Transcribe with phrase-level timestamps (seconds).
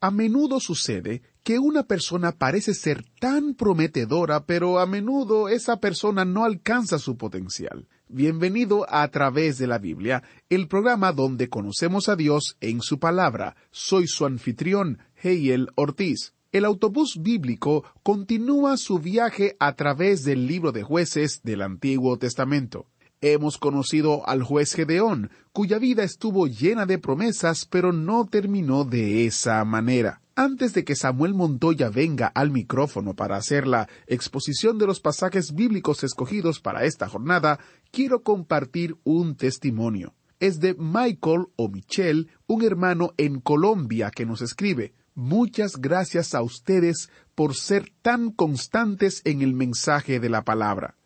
[0.00, 6.24] A menudo sucede que una persona parece ser tan prometedora, pero a menudo esa persona
[6.24, 7.88] no alcanza su potencial.
[8.06, 13.00] Bienvenido a, a través de la Biblia, el programa donde conocemos a Dios en su
[13.00, 13.56] palabra.
[13.72, 16.32] Soy su anfitrión, Heiel Ortiz.
[16.52, 22.86] El autobús bíblico continúa su viaje a través del libro de jueces del Antiguo Testamento.
[23.20, 29.26] Hemos conocido al juez Gedeón, cuya vida estuvo llena de promesas, pero no terminó de
[29.26, 30.20] esa manera.
[30.36, 35.52] Antes de que Samuel Montoya venga al micrófono para hacer la exposición de los pasajes
[35.52, 37.58] bíblicos escogidos para esta jornada,
[37.90, 40.14] quiero compartir un testimonio.
[40.38, 44.92] Es de Michael o Michelle, un hermano en Colombia que nos escribe.
[45.16, 50.97] Muchas gracias a ustedes por ser tan constantes en el mensaje de la palabra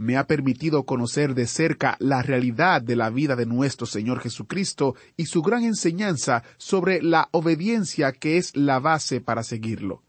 [0.00, 4.94] me ha permitido conocer de cerca la realidad de la vida de nuestro Señor Jesucristo
[5.18, 10.02] y su gran enseñanza sobre la obediencia que es la base para seguirlo.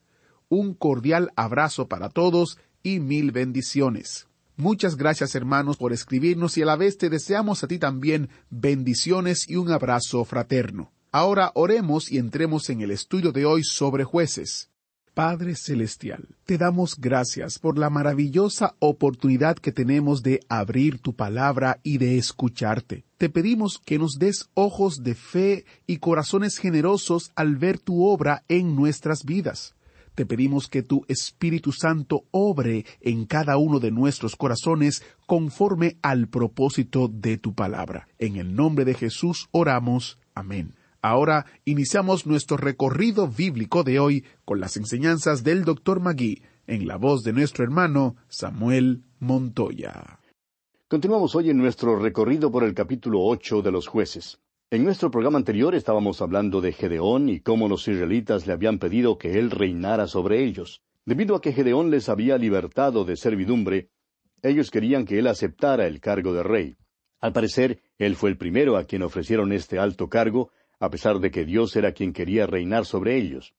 [0.48, 4.28] Un cordial abrazo para todos y mil bendiciones.
[4.56, 9.50] Muchas gracias hermanos por escribirnos y a la vez te deseamos a ti también bendiciones
[9.50, 10.94] y un abrazo fraterno.
[11.12, 14.71] Ahora oremos y entremos en el estudio de hoy sobre jueces.
[15.14, 21.82] Padre Celestial, te damos gracias por la maravillosa oportunidad que tenemos de abrir tu palabra
[21.84, 23.04] y de escucharte.
[23.18, 28.46] Te pedimos que nos des ojos de fe y corazones generosos al ver tu obra
[28.48, 29.76] en nuestras vidas.
[30.16, 36.30] Te pedimos que tu Espíritu Santo obre en cada uno de nuestros corazones conforme al
[36.30, 38.08] propósito de tu palabra.
[38.18, 40.20] En el nombre de Jesús oramos.
[40.34, 40.74] Amén.
[41.04, 46.00] Ahora iniciamos nuestro recorrido bíblico de hoy con las enseñanzas del Dr.
[46.00, 50.20] Magui en la voz de nuestro hermano Samuel Montoya.
[50.88, 54.40] Continuamos hoy en nuestro recorrido por el capítulo ocho de los jueces.
[54.70, 59.18] En nuestro programa anterior estábamos hablando de Gedeón y cómo los israelitas le habían pedido
[59.18, 60.84] que él reinara sobre ellos.
[61.04, 63.90] Debido a que Gedeón les había libertado de servidumbre,
[64.44, 66.76] ellos querían que él aceptara el cargo de rey.
[67.20, 71.30] Al parecer, él fue el primero a quien ofrecieron este alto cargo, a pesar de
[71.30, 73.54] que Dios era quien quería reinar sobre ellos.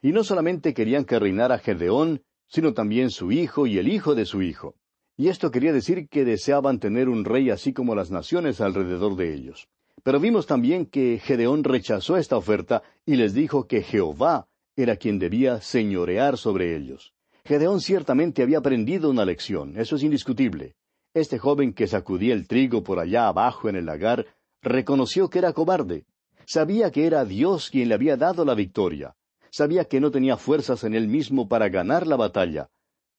[0.00, 4.24] Y no solamente querían que reinara Gedeón, sino también su hijo y el hijo de
[4.24, 4.74] su hijo.
[5.18, 9.34] Y esto quería decir que deseaban tener un rey así como las naciones alrededor de
[9.34, 9.68] ellos.
[10.02, 15.18] Pero vimos también que Gedeón rechazó esta oferta y les dijo que Jehová era quien
[15.18, 17.12] debía señorear sobre ellos.
[17.44, 20.74] Gedeón ciertamente había aprendido una lección, eso es indiscutible.
[21.12, 24.26] Este joven que sacudía el trigo por allá abajo en el lagar
[24.62, 26.06] reconoció que era cobarde,
[26.46, 29.14] Sabía que era Dios quien le había dado la victoria.
[29.50, 32.70] Sabía que no tenía fuerzas en él mismo para ganar la batalla.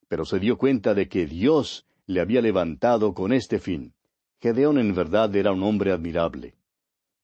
[0.08, 3.94] Pero se dio cuenta de que Dios le había levantado con este fin.
[4.42, 6.56] Gedeón en verdad era un hombre admirable.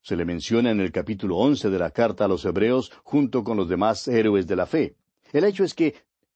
[0.02, 3.58] Se le menciona en el capítulo once de la carta a los Hebreos junto con
[3.58, 4.96] los demás héroes de la fe.
[5.34, 5.96] El hecho es que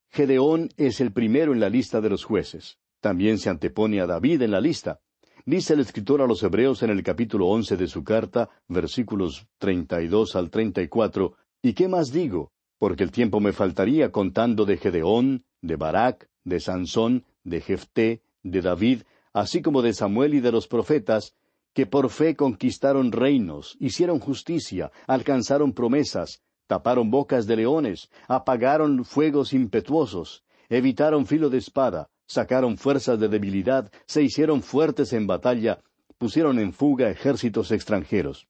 [0.09, 2.77] Gedeón es el primero en la lista de los jueces.
[2.99, 4.99] También se antepone a David en la lista.
[5.45, 10.01] Dice el escritor a los Hebreos en el capítulo once de su carta, versículos treinta
[10.01, 12.53] y dos al treinta y cuatro, ¿y qué más digo?
[12.79, 18.61] Porque el tiempo me faltaría contando de Gedeón, de Barak, de Sansón, de Jefté, de
[18.61, 19.01] David,
[19.33, 21.35] así como de Samuel y de los profetas,
[21.73, 29.51] que por fe conquistaron reinos, hicieron justicia, alcanzaron promesas, taparon bocas de leones, apagaron fuegos
[29.51, 35.79] impetuosos, evitaron filo de espada, sacaron fuerzas de debilidad, se hicieron fuertes en batalla,
[36.17, 38.47] pusieron en fuga ejércitos extranjeros.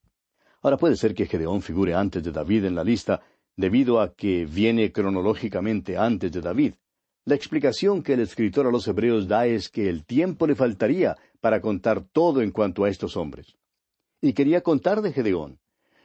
[0.62, 3.22] Ahora puede ser que Gedeón figure antes de David en la lista,
[3.58, 6.76] debido a que viene cronológicamente antes de David.
[7.26, 11.16] La explicación que el escritor a los Hebreos da es que el tiempo le faltaría
[11.40, 13.58] para contar todo en cuanto a estos hombres.
[14.22, 15.60] Y quería contar de Gedeón.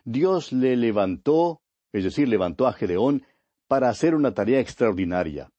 [0.05, 1.61] Dios le levantó,
[1.93, 3.25] es decir, levantó a Gedeón,
[3.67, 5.51] para hacer una tarea extraordinaria.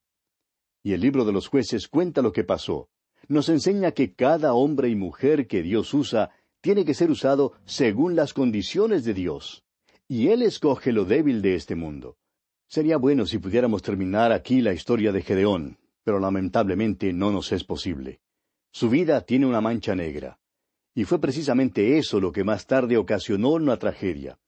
[0.89, 2.89] Y el libro de los jueces cuenta lo que pasó.
[3.27, 6.31] Nos enseña que cada hombre y mujer que Dios usa
[6.61, 9.63] tiene que ser usado según las condiciones de Dios.
[10.07, 12.17] Y Él escoge lo débil de este mundo.
[12.67, 17.63] Sería bueno si pudiéramos terminar aquí la historia de Gedeón, pero lamentablemente no nos es
[17.63, 18.19] posible.
[18.71, 20.39] Su vida tiene una mancha negra.
[20.95, 24.39] Y fue precisamente eso lo que más tarde ocasionó una tragedia.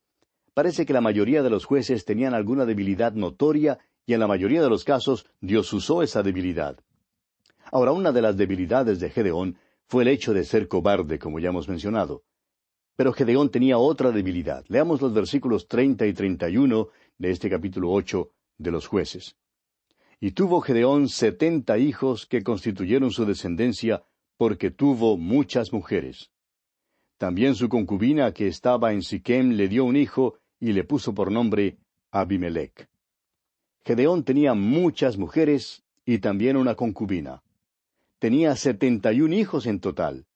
[0.55, 4.61] Parece que la mayoría de los jueces tenían alguna debilidad notoria y en la mayoría
[4.61, 6.79] de los casos Dios usó esa debilidad.
[7.71, 9.57] Ahora, una de las debilidades de Gedeón
[9.87, 12.23] fue el hecho de ser cobarde, como ya hemos mencionado.
[12.95, 14.65] Pero Gedeón tenía otra debilidad.
[14.67, 19.37] Leamos los versículos treinta y treinta y uno de este capítulo ocho de los jueces.
[20.19, 24.03] Y tuvo Gedeón setenta hijos que constituyeron su descendencia,
[24.37, 26.29] porque tuvo muchas mujeres.
[27.17, 31.31] También su concubina que estaba en Siquem le dio un hijo y le puso por
[31.31, 31.77] nombre
[32.11, 32.90] Abimelech.
[33.83, 37.41] Gedeón tenía muchas mujeres y también una concubina.
[38.19, 40.27] Tenía setenta y un hijos en total.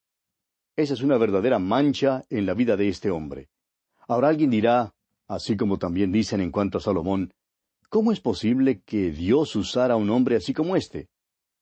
[0.76, 3.50] Esa es una verdadera mancha en la vida de este hombre.
[4.08, 4.94] Ahora alguien dirá,
[5.28, 7.34] así como también dicen en cuanto a Salomón,
[7.90, 11.10] ¿cómo es posible que Dios usara a un hombre así como este?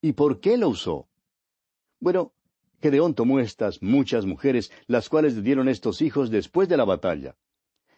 [0.01, 1.09] ¿Y por qué lo usó?
[1.99, 2.33] Bueno,
[2.81, 7.35] Gedeón tomó estas muchas mujeres, las cuales le dieron estos hijos después de la batalla.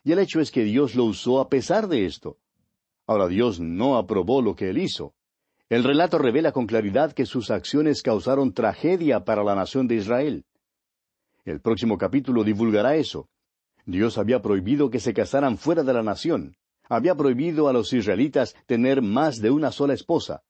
[0.03, 2.37] Y el hecho es que Dios lo usó a pesar de esto.
[3.07, 5.13] Ahora Dios no aprobó lo que él hizo.
[5.69, 10.45] El relato revela con claridad que sus acciones causaron tragedia para la nación de Israel.
[11.43, 13.27] El próximo capítulo divulgará eso.
[13.85, 16.55] Dios había prohibido que se casaran fuera de la nación.
[16.89, 20.43] Había prohibido a los israelitas tener más de una sola esposa.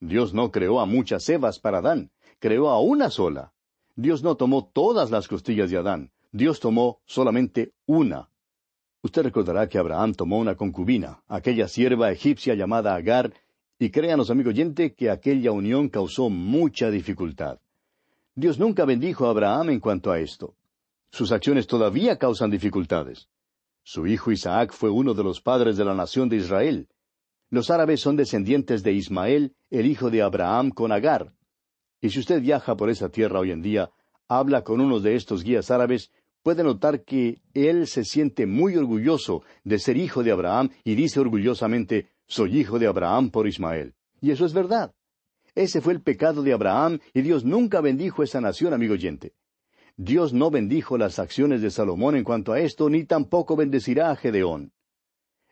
[0.00, 3.52] Dios no creó a muchas Evas para Adán, creó a una sola.
[3.96, 8.30] Dios no tomó todas las costillas de Adán, Dios tomó solamente una.
[9.08, 13.32] Usted recordará que Abraham tomó una concubina, aquella sierva egipcia llamada Agar,
[13.78, 17.58] y créanos, amigo oyente, que aquella unión causó mucha dificultad.
[18.34, 20.56] Dios nunca bendijo a Abraham en cuanto a esto.
[21.10, 23.30] Sus acciones todavía causan dificultades.
[23.82, 26.86] Su hijo Isaac fue uno de los padres de la nación de Israel.
[27.48, 31.32] Los árabes son descendientes de Ismael, el hijo de Abraham con Agar.
[32.02, 33.90] Y si usted viaja por esa tierra hoy en día,
[34.28, 36.10] habla con uno de estos guías árabes,
[36.42, 41.20] puede notar que él se siente muy orgulloso de ser hijo de Abraham y dice
[41.20, 43.94] orgullosamente, soy hijo de Abraham por Ismael.
[44.20, 44.92] Y eso es verdad.
[45.54, 49.32] Ese fue el pecado de Abraham y Dios nunca bendijo esa nación, amigo oyente.
[49.96, 54.16] Dios no bendijo las acciones de Salomón en cuanto a esto, ni tampoco bendecirá a
[54.16, 54.72] Gedeón.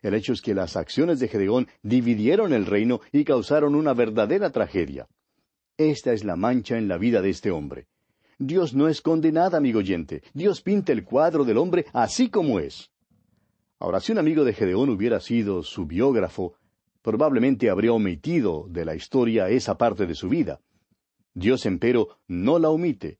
[0.01, 4.51] El hecho es que las acciones de Gedeón dividieron el reino y causaron una verdadera
[4.51, 5.07] tragedia.
[5.77, 7.87] Esta es la mancha en la vida de este hombre.
[8.39, 10.21] Dios no esconde nada, amigo oyente.
[10.33, 12.91] Dios pinta el cuadro del hombre así como es.
[13.79, 16.53] Ahora, si un amigo de Gedeón hubiera sido su biógrafo,
[17.01, 20.61] probablemente habría omitido de la historia esa parte de su vida.
[21.33, 23.19] Dios, empero, no la omite.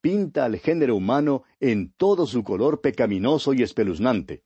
[0.00, 4.42] Pinta al género humano en todo su color pecaminoso y espeluznante.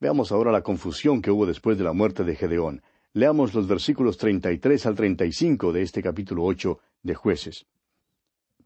[0.00, 2.82] Veamos ahora la confusión que hubo después de la muerte de Gedeón.
[3.12, 7.66] Leamos los versículos 33 al 35 de este capítulo 8 de Jueces.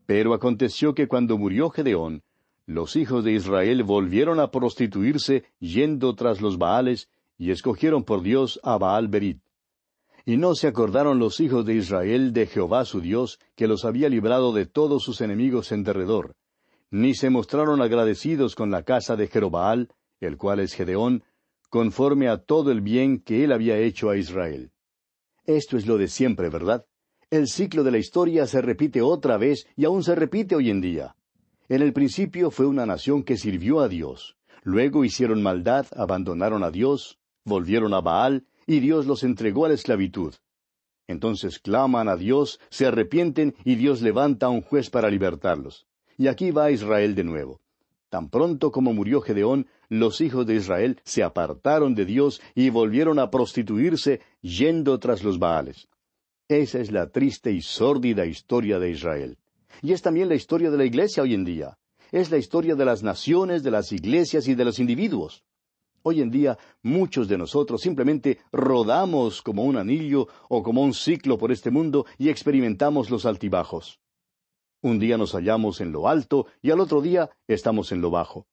[0.06, 2.22] Pero aconteció que cuando murió Gedeón,
[2.64, 7.08] los hijos de Israel volvieron a prostituirse yendo tras los Baales
[7.38, 9.40] y escogieron por Dios a Baal Berit.
[10.24, 14.08] Y no se acordaron los hijos de Israel de Jehová su Dios, que los había
[14.08, 16.34] librado de todos sus enemigos en derredor,
[16.90, 19.88] ni se mostraron agradecidos con la casa de Jerobaal,
[20.20, 21.22] el cual es Gedeón,
[21.68, 24.72] conforme a todo el bien que él había hecho a Israel.
[25.44, 26.86] Esto es lo de siempre, ¿verdad?
[27.28, 30.80] El ciclo de la historia se repite otra vez y aún se repite hoy en
[30.80, 31.16] día.
[31.68, 34.36] En el principio fue una nación que sirvió a Dios.
[34.62, 39.74] Luego hicieron maldad, abandonaron a Dios, volvieron a Baal, y Dios los entregó a la
[39.74, 40.34] esclavitud.
[41.08, 45.88] Entonces claman a Dios, se arrepienten y Dios levanta a un juez para libertarlos.
[46.16, 47.60] Y aquí va Israel de nuevo.
[48.08, 53.18] Tan pronto como murió Gedeón, los hijos de Israel se apartaron de Dios y volvieron
[53.18, 55.88] a prostituirse yendo tras los Baales.
[56.48, 59.36] Esa es la triste y sórdida historia de Israel.
[59.82, 61.76] Y es también la historia de la iglesia hoy en día.
[62.12, 65.42] Es la historia de las naciones, de las iglesias y de los individuos.
[66.02, 71.36] Hoy en día muchos de nosotros simplemente rodamos como un anillo o como un ciclo
[71.36, 73.98] por este mundo y experimentamos los altibajos.
[74.82, 78.46] Un día nos hallamos en lo alto y al otro día estamos en lo bajo.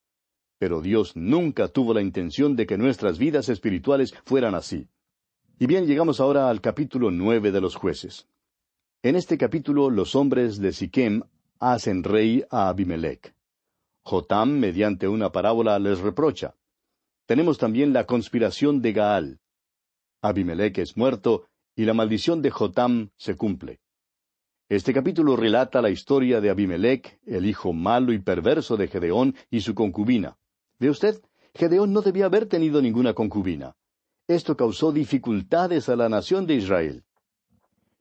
[0.58, 4.88] Pero Dios nunca tuvo la intención de que nuestras vidas espirituales fueran así.
[5.60, 8.28] Y bien, llegamos ahora al capítulo nueve de los jueces.
[9.04, 11.22] En este capítulo los hombres de Siquem
[11.60, 13.36] hacen rey a Abimelech.
[14.04, 16.56] Jotam, mediante una parábola, les reprocha.
[17.26, 19.40] tenemos también la conspiración de Gaal.
[20.22, 21.46] Abimelech es muerto
[21.76, 23.80] y la maldición de Jotam se cumple.
[24.70, 29.62] Este capítulo relata la historia de Abimelech, el hijo malo y perverso de Gedeón y
[29.62, 30.38] su concubina.
[30.80, 31.22] ¿Ve usted?
[31.54, 33.76] Gedeón no debía haber tenido ninguna concubina.
[34.28, 37.04] Esto causó dificultades a la nación de Israel.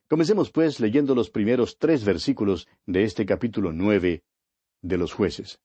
[0.07, 4.23] Comencemos pues leyendo los primeros tres versículos de este capítulo nueve
[4.81, 5.59] de los jueces.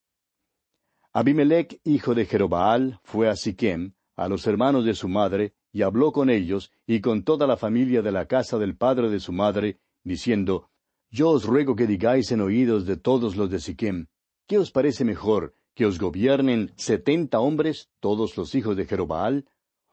[1.13, 6.11] Abimelech, hijo de Jerobaal, fue a Siquem, a los hermanos de su madre, y habló
[6.11, 9.79] con ellos y con toda la familia de la casa del padre de su madre,
[10.03, 10.71] diciendo,
[11.11, 14.07] Yo os ruego que digáis en oídos de todos los de Siquem,
[14.47, 19.47] ¿qué os parece mejor, que os gobiernen setenta hombres, todos los hijos de Jerobaal,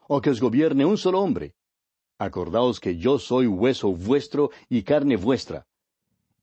[0.08, 1.54] o que os gobierne un solo hombre?
[2.18, 5.66] Acordaos que yo soy hueso vuestro y carne vuestra.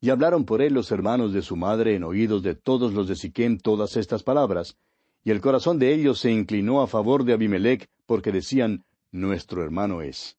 [0.00, 3.16] Y hablaron por él los hermanos de su madre en oídos de todos los de
[3.16, 4.76] Siquem todas estas palabras,
[5.24, 10.02] y el corazón de ellos se inclinó a favor de Abimelech, porque decían, Nuestro hermano
[10.02, 10.36] es.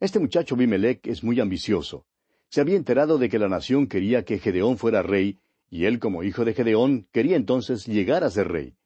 [0.00, 2.06] Este muchacho Abimelech es muy ambicioso.
[2.50, 6.22] Se había enterado de que la nación quería que Gedeón fuera rey, y él como
[6.22, 8.77] hijo de Gedeón quería entonces llegar a ser rey.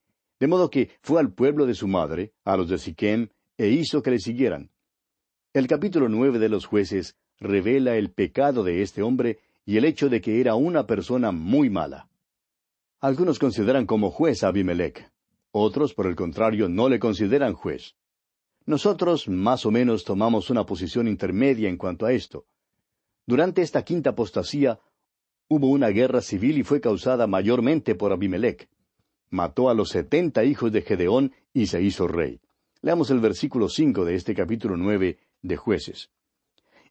[0.42, 4.02] De modo que fue al pueblo de su madre, a los de Siquem, e hizo
[4.02, 4.72] que le siguieran.
[5.52, 10.08] El capítulo nueve de los jueces revela el pecado de este hombre y el hecho
[10.08, 12.08] de que era una persona muy mala.
[12.98, 15.12] Algunos consideran como juez a Abimelech,
[15.52, 17.94] otros, por el contrario, no le consideran juez.
[18.66, 22.46] Nosotros, más o menos, tomamos una posición intermedia en cuanto a esto.
[23.26, 24.80] Durante esta quinta apostasía,
[25.46, 28.68] hubo una guerra civil y fue causada mayormente por Abimelech.
[29.32, 32.42] Mató a los setenta hijos de Gedeón y se hizo rey.
[32.82, 36.10] Leamos el versículo cinco de este capítulo nueve de Jueces.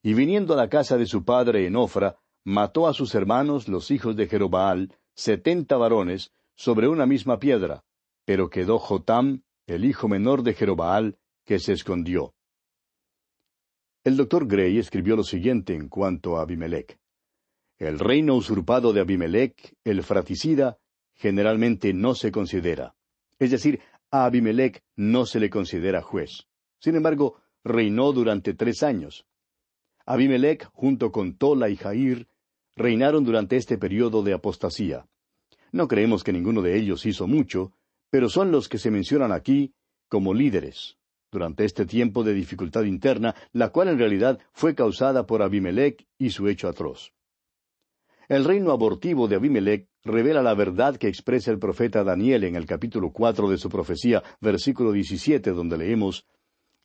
[0.01, 3.91] Y viniendo a la casa de su padre en Ofra, mató a sus hermanos, los
[3.91, 7.83] hijos de Jerobaal, setenta varones, sobre una misma piedra,
[8.25, 12.33] pero quedó Jotam, el hijo menor de Jerobaal, que se escondió.
[14.03, 16.97] El doctor Gray escribió lo siguiente en cuanto a Abimelech.
[17.77, 20.79] El reino usurpado de Abimelech, el fraticida,
[21.21, 22.95] generalmente no se considera.
[23.37, 26.47] Es decir, a Abimelech no se le considera juez.
[26.79, 29.27] Sin embargo, reinó durante tres años.
[30.05, 32.27] Abimelech, junto con Tola y Jair,
[32.75, 35.05] reinaron durante este periodo de apostasía.
[35.71, 37.71] No creemos que ninguno de ellos hizo mucho,
[38.09, 39.73] pero son los que se mencionan aquí
[40.09, 40.97] como líderes,
[41.31, 46.31] durante este tiempo de dificultad interna, la cual en realidad fue causada por Abimelech y
[46.31, 47.13] su hecho atroz.
[48.31, 52.65] El reino abortivo de Abimelech revela la verdad que expresa el profeta Daniel en el
[52.65, 56.25] capítulo cuatro de su profecía, versículo diecisiete, donde leemos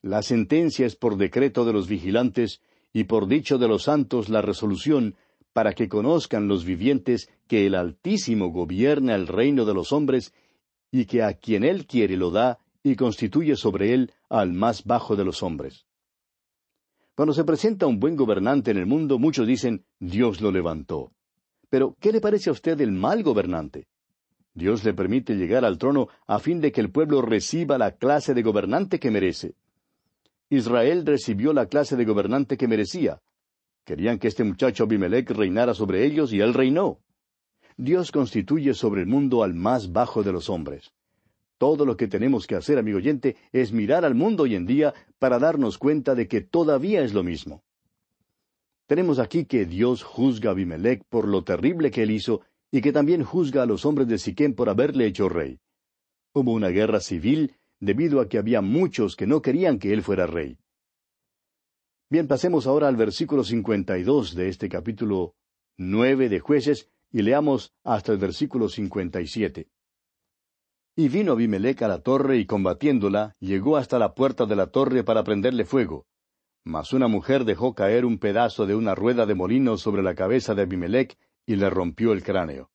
[0.03, 2.63] La sentencia es por decreto de los vigilantes
[2.93, 5.15] y por dicho de los santos la resolución,
[5.53, 10.35] para que conozcan los vivientes que el Altísimo gobierna el reino de los hombres,
[10.91, 15.15] y que a quien él quiere lo da, y constituye sobre él al más bajo
[15.15, 15.87] de los hombres.
[17.15, 21.13] Cuando se presenta un buen gobernante en el mundo, muchos dicen, Dios lo levantó.
[21.69, 23.87] Pero, ¿qué le parece a usted el mal gobernante?
[24.55, 28.33] Dios le permite llegar al trono a fin de que el pueblo reciba la clase
[28.33, 29.55] de gobernante que merece.
[30.49, 33.21] Israel recibió la clase de gobernante que merecía.
[33.85, 37.01] Querían que este muchacho Abimelech reinara sobre ellos y él reinó.
[37.77, 40.93] Dios constituye sobre el mundo al más bajo de los hombres.
[41.59, 44.95] Todo lo que tenemos que hacer, amigo oyente, es mirar al mundo hoy en día
[45.19, 47.63] para darnos cuenta de que todavía es lo mismo.
[48.87, 52.93] Tenemos aquí que Dios juzga a Abimelech por lo terrible que él hizo y que
[52.93, 55.59] también juzga a los hombres de Siquem por haberle hecho rey.
[56.33, 60.27] Hubo una guerra civil debido a que había muchos que no querían que él fuera
[60.27, 60.59] rey.
[62.09, 65.35] Bien, pasemos ahora al versículo 52 de este capítulo
[65.77, 69.69] nueve de jueces y leamos hasta el versículo 57.
[70.95, 75.03] Y vino Abimelech a la torre y combatiéndola, llegó hasta la puerta de la torre
[75.03, 76.07] para prenderle fuego.
[76.67, 80.53] Mas una mujer dejó caer un pedazo de una rueda de molino sobre la cabeza
[80.53, 82.73] de Abimelech y le rompió el cráneo.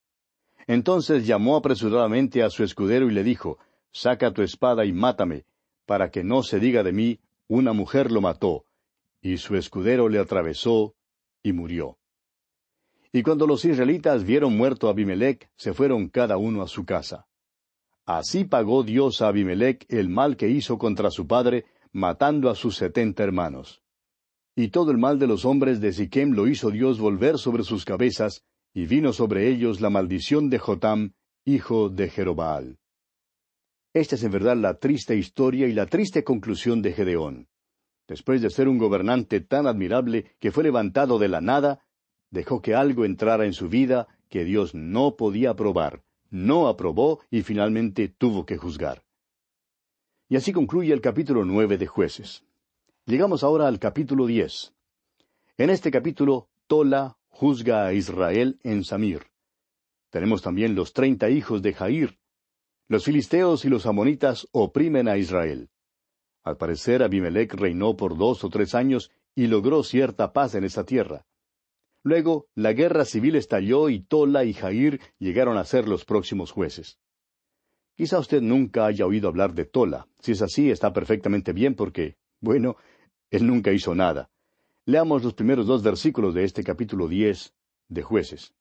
[0.65, 3.57] Entonces llamó apresuradamente a su escudero y le dijo,
[3.91, 5.43] saca tu espada y mátame,
[5.85, 7.19] para que no se diga de mí,
[7.49, 8.63] una mujer lo mató,
[9.21, 10.95] y su escudero le atravesó
[11.43, 11.97] y murió.
[13.11, 17.27] Y cuando los israelitas vieron muerto a Abimelech, se fueron cada uno a su casa.
[18.05, 22.77] Así pagó Dios a Abimelech el mal que hizo contra su padre, matando a sus
[22.77, 23.80] setenta hermanos.
[24.55, 27.85] Y todo el mal de los hombres de Siquem lo hizo Dios volver sobre sus
[27.85, 28.43] cabezas,
[28.73, 31.13] y vino sobre ellos la maldición de Jotam,
[31.45, 32.77] hijo de Jerobaal.
[33.93, 37.47] Esta es en verdad la triste historia y la triste conclusión de Gedeón.
[38.07, 41.85] Después de ser un gobernante tan admirable que fue levantado de la nada,
[42.29, 47.41] dejó que algo entrara en su vida que Dios no podía aprobar, no aprobó y
[47.41, 49.03] finalmente tuvo que juzgar.
[50.29, 52.45] Y así concluye el capítulo nueve de jueces.
[53.11, 54.73] Llegamos ahora al capítulo diez.
[55.57, 59.23] En este capítulo, Tola juzga a Israel en Samir.
[60.09, 62.19] Tenemos también los treinta hijos de Jair.
[62.87, 65.69] Los filisteos y los amonitas oprimen a Israel.
[66.45, 70.85] Al parecer, Abimelech reinó por dos o tres años y logró cierta paz en esa
[70.85, 71.25] tierra.
[72.03, 76.97] Luego, la guerra civil estalló y Tola y Jair llegaron a ser los próximos jueces.
[77.93, 80.07] Quizá usted nunca haya oído hablar de Tola.
[80.21, 82.77] Si es así, está perfectamente bien porque, bueno,
[83.31, 84.29] él nunca hizo nada.
[84.85, 87.53] Leamos los primeros dos versículos de este capítulo diez
[87.87, 88.53] de jueces.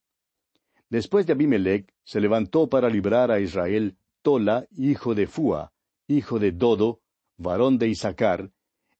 [0.88, 5.72] Después de Abimelech, se levantó para librar a Israel Tola, hijo de Fua,
[6.08, 7.00] hijo de Dodo,
[7.36, 8.50] varón de Isaacar,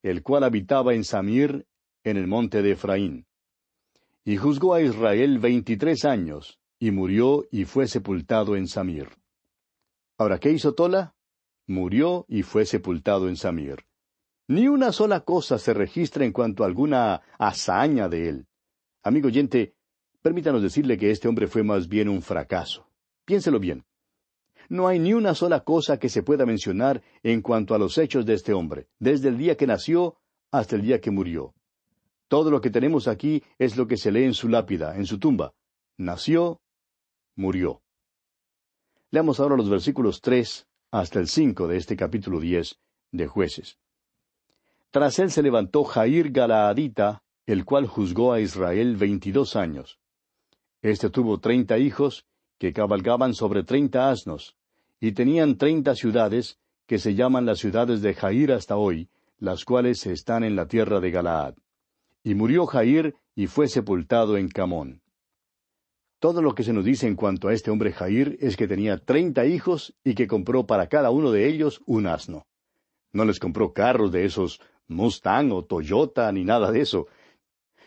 [0.03, 1.67] el cual habitaba en Samir,
[2.05, 3.27] en el monte de Efraín.
[4.25, 9.09] Y juzgó a Israel veintitrés años, y murió y fue sepultado en Samir.
[10.17, 11.15] Ahora, ¿qué hizo Tola?
[11.67, 13.85] Murió y fue sepultado en Samir.
[14.50, 18.47] Ni una sola cosa se registra en cuanto a alguna hazaña de él.
[19.04, 19.76] Amigo oyente,
[20.23, 22.88] permítanos decirle que este hombre fue más bien un fracaso.
[23.25, 23.85] Piénselo bien.
[24.69, 28.26] No hay ni una sola cosa que se pueda mencionar en cuanto a los hechos
[28.26, 30.16] de este hombre, desde el día que nació
[30.50, 31.54] hasta el día que murió.
[32.26, 35.21] Todo lo que tenemos aquí es lo que se lee en su lápida, en su
[35.21, 35.54] tumba.
[35.97, 36.61] Nació,
[37.37, 37.83] murió.
[39.12, 42.80] Leamos ahora los versículos tres hasta el cinco de este capítulo diez
[43.12, 43.78] de Jueces.
[44.90, 50.00] Tras él se levantó Jair Galaadita, el cual juzgó a Israel veintidós años.
[50.82, 52.26] Este tuvo treinta hijos,
[52.59, 54.56] que cabalgaban sobre treinta asnos,
[54.99, 60.04] y tenían treinta ciudades, que se llaman las ciudades de Jair hasta hoy, las cuales
[60.06, 61.54] están en la tierra de Galaad.
[62.25, 65.02] Y murió Jair y fue sepultado en Camón.
[66.18, 68.99] Todo lo que se nos dice en cuanto a este hombre Jair es que tenía
[68.99, 72.47] treinta hijos y que compró para cada uno de ellos un asno.
[73.12, 77.06] No les compró carros de esos Mustang o Toyota ni nada de eso.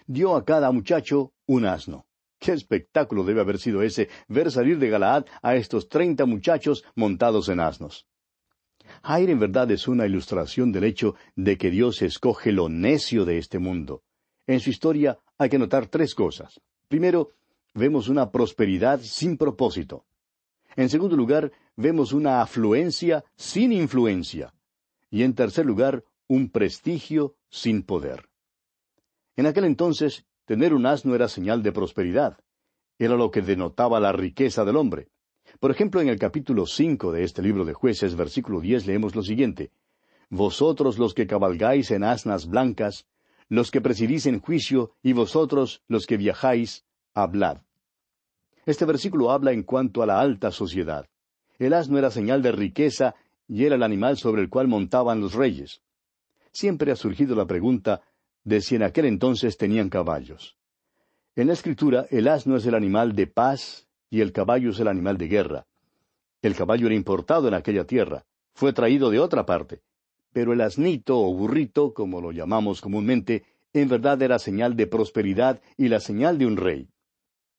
[0.08, 2.06] Dio a cada muchacho un asno.
[2.40, 7.50] Qué espectáculo debe haber sido ese ver salir de Galaad a estos treinta muchachos montados
[7.50, 8.08] en asnos.
[9.02, 13.38] Jair en verdad es una ilustración del hecho de que Dios escoge lo necio de
[13.38, 14.04] este mundo.
[14.48, 16.60] En su historia hay que notar tres cosas.
[16.90, 17.32] Primero,
[17.74, 20.06] vemos una prosperidad sin propósito.
[20.76, 24.54] En segundo lugar, vemos una afluencia sin influencia.
[25.10, 28.28] Y en tercer lugar, un prestigio sin poder.
[29.36, 32.40] En aquel entonces, tener un asno era señal de prosperidad.
[32.98, 35.10] Era lo que denotaba la riqueza del hombre.
[35.60, 39.22] Por ejemplo, en el capítulo cinco de este libro de jueces, versículo diez, leemos lo
[39.22, 39.70] siguiente
[40.32, 43.06] Vosotros los que cabalgáis en asnas blancas,
[43.48, 47.58] los que presidís en juicio, y vosotros los que viajáis, hablad.
[48.66, 51.06] Este versículo habla en cuanto a la alta sociedad.
[51.60, 53.14] El asno era señal de riqueza
[53.48, 55.84] y era el animal sobre el cual montaban los reyes
[56.54, 58.02] siempre ha surgido la pregunta
[58.44, 60.58] de si en aquel entonces tenían caballos.
[61.36, 64.88] En la escritura, el asno es el animal de paz y el caballo es el
[64.88, 65.66] animal de guerra.
[66.42, 69.82] El caballo era importado en aquella tierra, fue traído de otra parte,
[70.32, 75.62] pero el asnito o burrito, como lo llamamos comúnmente, en verdad era señal de prosperidad
[75.78, 76.90] y la señal de un rey.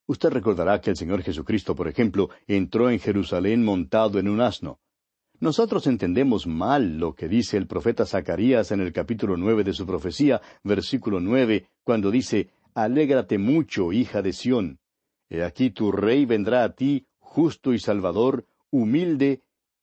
[0.07, 4.79] Usted recordará que el Señor Jesucristo, por ejemplo, entró en Jerusalén montado en un asno.
[5.39, 9.85] Nosotros entendemos mal lo que dice el profeta Zacarías en el capítulo nueve de su
[9.85, 14.79] profecía, versículo nueve, cuando dice Alégrate mucho, hija de Sión.
[15.29, 19.41] He aquí tu rey vendrá a ti, justo y salvador, humilde,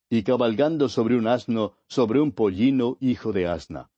[0.09, 3.91] y cabalgando sobre un asno, sobre un pollino, hijo de asna.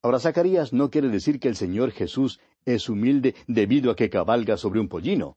[0.00, 4.56] Ahora Zacarías no quiere decir que el Señor Jesús es humilde debido a que cabalga
[4.56, 5.36] sobre un pollino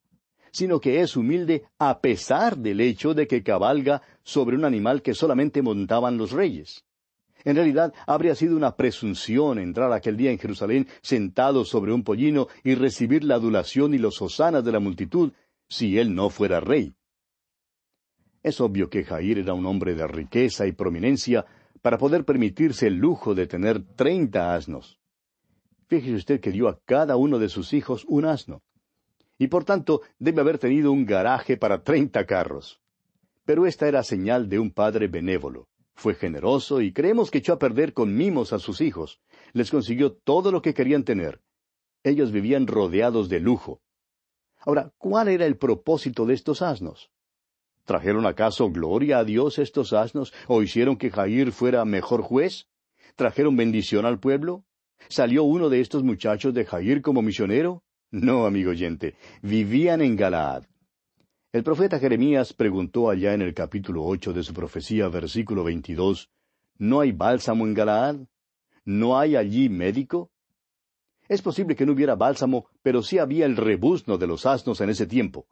[0.56, 5.14] sino que es humilde a pesar del hecho de que cabalga sobre un animal que
[5.14, 6.86] solamente montaban los reyes.
[7.44, 12.48] En realidad, habría sido una presunción entrar aquel día en Jerusalén sentado sobre un pollino
[12.64, 15.34] y recibir la adulación y los hosanas de la multitud
[15.68, 16.96] si él no fuera rey.
[18.42, 21.46] Es obvio que Jair era un hombre de riqueza y prominencia
[21.82, 25.02] para poder permitirse el lujo de tener treinta asnos.
[25.88, 28.64] Fíjese usted que dio a cada uno de sus hijos un asno
[29.38, 32.82] y por tanto debe haber tenido un garaje para treinta carros.
[33.46, 35.68] Pero esta era señal de un padre benévolo.
[35.94, 39.22] Fue generoso y creemos que echó a perder con mimos a sus hijos.
[39.54, 41.42] Les consiguió todo lo que querían tener.
[42.04, 43.82] Ellos vivían rodeados de lujo.
[44.60, 47.12] Ahora, ¿cuál era el propósito de estos asnos?
[47.86, 52.68] ¿Trajeron acaso gloria a Dios estos asnos o hicieron que Jair fuera mejor juez?
[53.16, 54.66] ¿Trajeron bendición al pueblo?
[55.08, 57.84] ¿Salió uno de estos muchachos de Jair como misionero?
[58.12, 60.64] No, amigo oyente, vivían en Galaad.
[61.52, 66.30] El profeta Jeremías preguntó allá en el capítulo ocho de su profecía, versículo veintidós,
[66.78, 68.18] ¿No hay bálsamo en Galaad?
[68.84, 70.30] ¿No hay allí médico?
[71.28, 74.90] Es posible que no hubiera bálsamo, pero sí había el rebuzno de los asnos en
[74.90, 75.48] ese tiempo.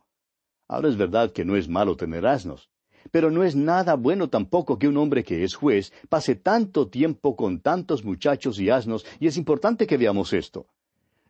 [0.67, 2.69] Ahora es verdad que no es malo tener asnos,
[3.11, 7.35] pero no es nada bueno tampoco que un hombre que es juez pase tanto tiempo
[7.35, 10.67] con tantos muchachos y asnos, y es importante que veamos esto.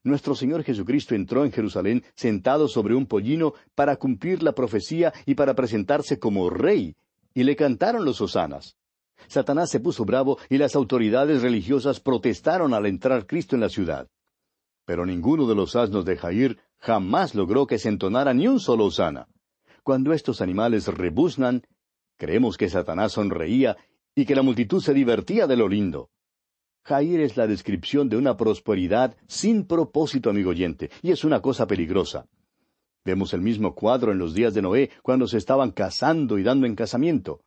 [0.03, 5.35] Nuestro Señor Jesucristo entró en Jerusalén sentado sobre un pollino para cumplir la profecía y
[5.35, 6.95] para presentarse como rey,
[7.33, 8.75] y le cantaron los hosanas.
[9.27, 14.09] Satanás se puso bravo y las autoridades religiosas protestaron al entrar Cristo en la ciudad.
[14.85, 18.85] Pero ninguno de los asnos de Jair jamás logró que se entonara ni un solo
[18.85, 19.27] hosana.
[19.83, 21.63] Cuando estos animales rebuznan,
[22.17, 23.77] creemos que Satanás sonreía
[24.15, 26.09] y que la multitud se divertía de lo lindo.
[26.85, 31.65] Jair es la descripción de una prosperidad sin propósito, amigo oyente, y es una cosa
[31.65, 32.27] peligrosa.
[33.05, 36.65] Vemos el mismo cuadro en los días de Noé, cuando se estaban casando y dando
[36.65, 37.41] en casamiento.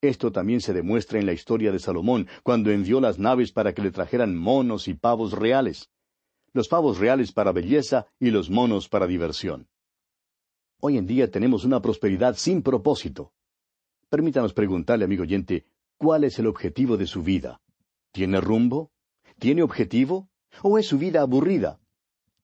[0.00, 3.82] Esto también se demuestra en la historia de Salomón, cuando envió las naves para que
[3.82, 5.90] le trajeran monos y pavos reales.
[6.52, 9.66] Los pavos reales para belleza y los monos para diversión.
[10.80, 13.32] Hoy en día tenemos una prosperidad sin propósito.
[14.08, 15.64] Permítanos preguntarle, amigo oyente,
[15.96, 17.60] ¿cuál es el objetivo de su vida?
[18.12, 18.90] ¿Tiene rumbo?
[19.38, 20.28] ¿Tiene objetivo?
[20.62, 21.80] ¿O es su vida aburrida?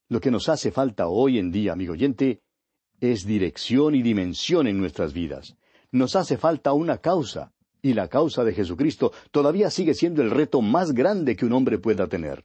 [0.08, 2.42] Lo que nos hace falta hoy en día, amigo oyente,
[3.00, 5.56] es dirección y dimensión en nuestras vidas.
[5.90, 10.62] Nos hace falta una causa, y la causa de Jesucristo todavía sigue siendo el reto
[10.62, 12.44] más grande que un hombre pueda tener.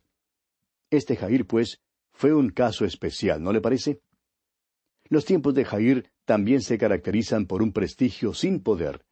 [0.89, 1.81] Este Jair, pues,
[2.13, 4.01] fue un caso especial, ¿no le parece?
[5.07, 9.05] Los tiempos de Jair también se caracterizan por un prestigio sin poder.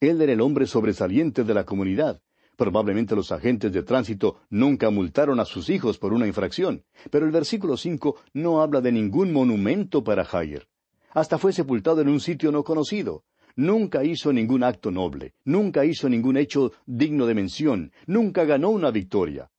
[0.00, 2.22] Él era el hombre sobresaliente de la comunidad,
[2.60, 7.32] Probablemente los agentes de tránsito nunca multaron a sus hijos por una infracción, pero el
[7.32, 10.68] versículo cinco no habla de ningún monumento para Jair.
[11.14, 13.24] Hasta fue sepultado en un sitio no conocido.
[13.56, 18.90] Nunca hizo ningún acto noble, nunca hizo ningún hecho digno de mención, nunca ganó una
[18.90, 19.50] victoria.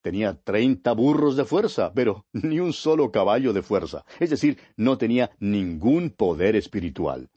[0.00, 4.96] Tenía treinta burros de fuerza, pero ni un solo caballo de fuerza, es decir, no
[4.96, 7.28] tenía ningún poder espiritual.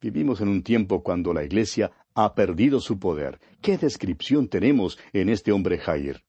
[0.00, 1.90] Vivimos en un tiempo cuando la Iglesia
[2.20, 3.38] ha perdido su poder.
[3.62, 6.24] ¿Qué descripción tenemos en este hombre Jair?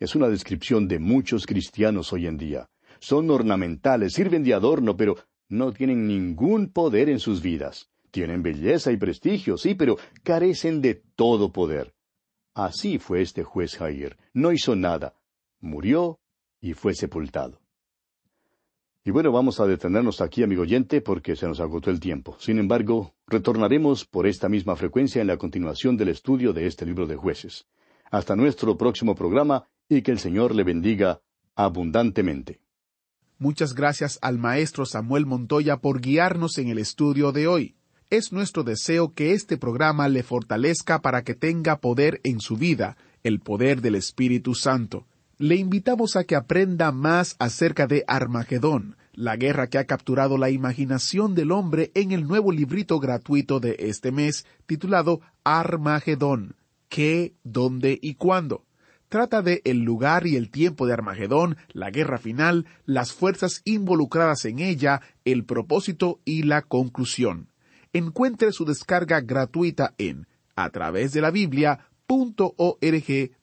[0.00, 2.68] Es una descripción de muchos cristianos hoy en día.
[2.98, 7.92] Son ornamentales, sirven de adorno, pero no tienen ningún poder en sus vidas.
[8.10, 11.94] Tienen belleza y prestigio, sí, pero carecen de todo poder.
[12.52, 14.16] Así fue este juez Jair.
[14.34, 15.14] No hizo nada.
[15.60, 16.18] Murió
[16.60, 17.60] y fue sepultado.
[19.02, 22.36] Y bueno, vamos a detenernos aquí, amigo oyente, porque se nos agotó el tiempo.
[22.38, 27.06] Sin embargo, retornaremos por esta misma frecuencia en la continuación del estudio de este libro
[27.06, 27.66] de jueces.
[28.10, 31.22] Hasta nuestro próximo programa y que el Señor le bendiga
[31.54, 32.60] abundantemente.
[33.38, 37.76] Muchas gracias al maestro Samuel Montoya por guiarnos en el estudio de hoy.
[38.10, 42.98] Es nuestro deseo que este programa le fortalezca para que tenga poder en su vida,
[43.22, 45.06] el poder del Espíritu Santo
[45.40, 50.50] le invitamos a que aprenda más acerca de Armagedón, la guerra que ha capturado la
[50.50, 56.56] imaginación del hombre en el nuevo librito gratuito de este mes titulado Armagedón.
[56.90, 58.66] ¿Qué, dónde y cuándo?
[59.08, 64.44] Trata de el lugar y el tiempo de Armagedón, la guerra final, las fuerzas involucradas
[64.44, 67.50] en ella, el propósito y la conclusión.
[67.94, 71.90] Encuentre su descarga gratuita en a través de la Biblia.org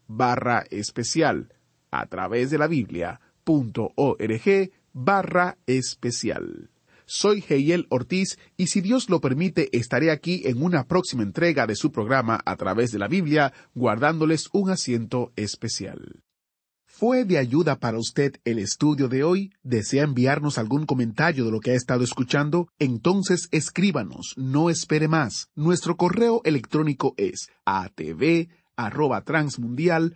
[0.06, 1.50] barra especial
[1.92, 6.70] a través de la Biblia.org barra especial.
[7.06, 11.76] Soy Heiel Ortiz y si Dios lo permite estaré aquí en una próxima entrega de
[11.76, 16.22] su programa a través de la Biblia guardándoles un asiento especial.
[16.86, 19.54] ¿Fue de ayuda para usted el estudio de hoy?
[19.62, 22.70] ¿Desea enviarnos algún comentario de lo que ha estado escuchando?
[22.80, 25.50] Entonces escríbanos, no espere más.
[25.56, 30.16] Nuestro correo electrónico es atv@transmundial